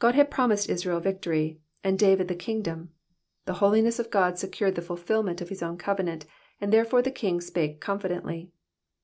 [0.00, 2.92] God had promised Israel victory, and David the kingdom;
[3.44, 6.26] the holiness of God secured the fulfilment of his own covenant,
[6.60, 8.50] and therefore the king spake confidently.